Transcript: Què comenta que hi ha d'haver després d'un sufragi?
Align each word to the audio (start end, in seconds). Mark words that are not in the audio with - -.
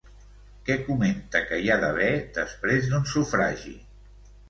Què 0.69 0.77
comenta 0.87 1.43
que 1.51 1.61
hi 1.65 1.69
ha 1.75 1.79
d'haver 1.85 2.09
després 2.41 2.91
d'un 2.91 3.09
sufragi? 3.15 3.81